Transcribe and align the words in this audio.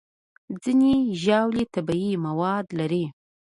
ځینې 0.63 0.93
ژاولې 1.23 1.65
طبیعي 1.73 2.13
مواد 2.25 2.65
لري. 2.79 3.05